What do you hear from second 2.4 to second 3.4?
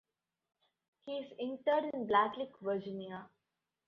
Virginia.